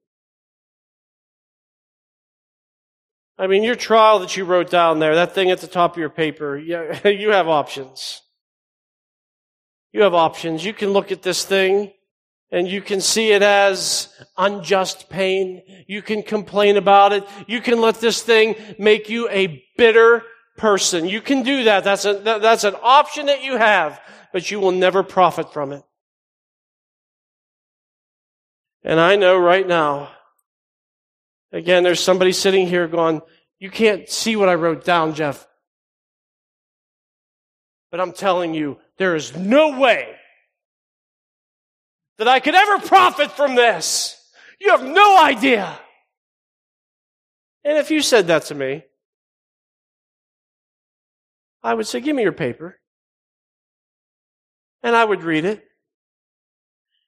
[3.41, 5.97] I mean, your trial that you wrote down there, that thing at the top of
[5.97, 8.21] your paper, yeah, you have options.
[9.91, 10.63] You have options.
[10.63, 11.91] You can look at this thing
[12.51, 15.63] and you can see it as unjust pain.
[15.87, 17.27] You can complain about it.
[17.47, 20.21] You can let this thing make you a bitter
[20.55, 21.09] person.
[21.09, 21.83] You can do that.
[21.83, 23.99] That's a, that's an option that you have,
[24.31, 25.81] but you will never profit from it.
[28.83, 30.11] And I know right now
[31.51, 33.21] Again, there's somebody sitting here going,
[33.59, 35.45] you can't see what I wrote down, Jeff.
[37.91, 40.15] But I'm telling you, there is no way
[42.17, 44.17] that I could ever profit from this.
[44.59, 45.77] You have no idea.
[47.63, 48.83] And if you said that to me,
[51.61, 52.79] I would say, give me your paper.
[54.81, 55.63] And I would read it.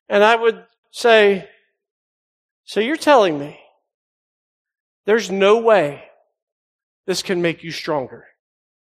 [0.10, 1.50] And I would say,
[2.66, 3.60] so you're telling me
[5.06, 6.04] there's no way
[7.06, 8.26] this can make you stronger.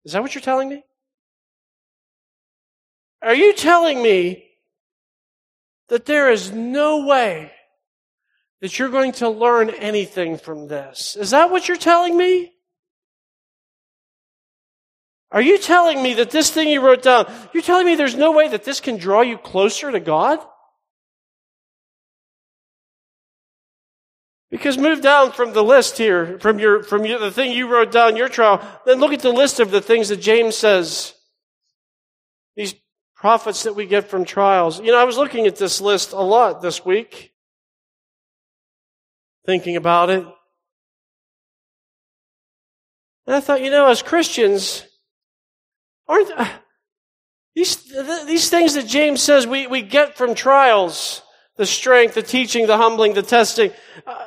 [0.04, 0.84] Is that what you're telling me?
[3.22, 4.46] Are you telling me
[5.90, 7.52] that there is no way
[8.62, 11.16] that you're going to learn anything from this?
[11.16, 12.52] Is that what you're telling me?
[15.32, 18.32] Are you telling me that this thing you wrote down, you're telling me there's no
[18.32, 20.40] way that this can draw you closer to God?
[24.56, 27.92] Because move down from the list here, from your, from your, the thing you wrote
[27.92, 31.14] down, your trial, then look at the list of the things that James says.
[32.56, 32.74] These
[33.18, 34.80] profits that we get from trials.
[34.80, 37.34] You know, I was looking at this list a lot this week,
[39.46, 40.26] thinking about it.
[43.28, 44.86] And I thought, you know, as Christians,
[46.08, 46.48] aren't uh,
[47.56, 47.76] these,
[48.26, 51.24] these things that James says we, we get from trials,
[51.58, 53.72] the strength, the teaching, the humbling, the testing,
[54.08, 54.26] uh,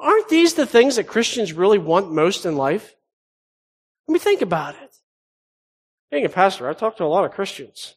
[0.00, 2.94] aren't these the things that Christians really want most in life?
[4.06, 4.96] Let me think about it.
[6.10, 7.94] Being a pastor, I talk to a lot of Christians.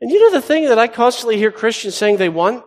[0.00, 2.64] And you know the thing that I constantly hear Christians saying they want?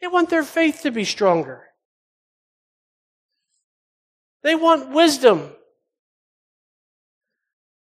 [0.00, 1.62] They want their faith to be stronger.
[4.42, 5.50] They want wisdom.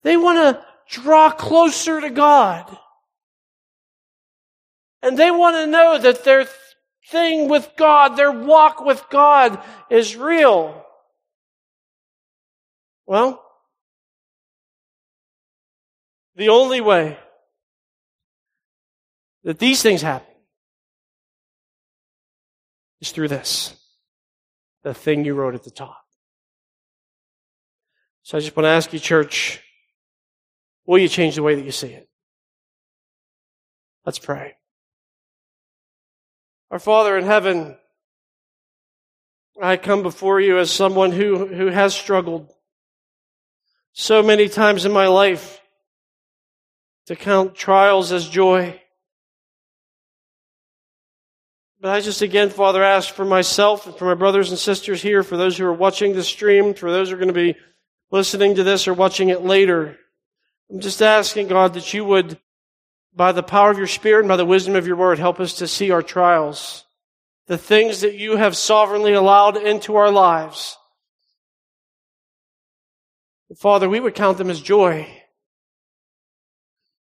[0.02, 0.64] They want to
[1.00, 2.76] draw closer to God.
[5.02, 6.46] And they want to know that their
[7.08, 10.84] thing with God, their walk with God is real.
[13.06, 13.42] Well,
[16.36, 17.18] the only way
[19.44, 20.34] that these things happen
[23.00, 23.76] is through this
[24.82, 26.02] the thing you wrote at the top.
[28.22, 29.62] So I just want to ask you, church,
[30.86, 32.08] will you change the way that you see it?
[34.06, 34.56] Let's pray.
[36.74, 37.76] Our Father in heaven,
[39.62, 42.52] I come before you as someone who, who has struggled
[43.92, 45.60] so many times in my life
[47.06, 48.82] to count trials as joy.
[51.80, 55.22] But I just again, Father, ask for myself and for my brothers and sisters here,
[55.22, 57.54] for those who are watching the stream, for those who are going to be
[58.10, 59.96] listening to this or watching it later.
[60.68, 62.36] I'm just asking, God, that you would
[63.14, 65.54] by the power of your Spirit and by the wisdom of your word, help us
[65.54, 66.84] to see our trials,
[67.46, 70.76] the things that you have sovereignly allowed into our lives.
[73.56, 75.06] Father, we would count them as joy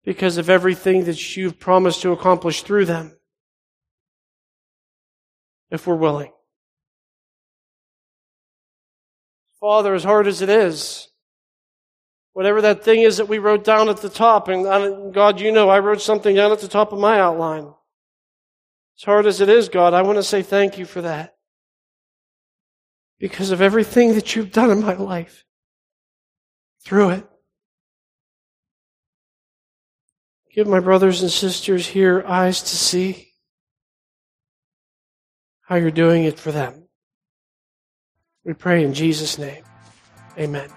[0.03, 3.17] because of everything that you've promised to accomplish through them,
[5.71, 6.31] if we're willing.
[9.59, 11.06] Father, as hard as it is,
[12.37, 14.47] Whatever that thing is that we wrote down at the top.
[14.47, 17.73] And God, you know, I wrote something down at the top of my outline.
[18.99, 21.35] As hard as it is, God, I want to say thank you for that.
[23.17, 25.45] Because of everything that you've done in my life.
[26.85, 27.27] Through it.
[30.53, 33.31] Give my brothers and sisters here eyes to see
[35.61, 36.87] how you're doing it for them.
[38.45, 39.63] We pray in Jesus' name.
[40.37, 40.76] Amen.